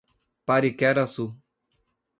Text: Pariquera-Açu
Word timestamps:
Pariquera-Açu 0.47 1.27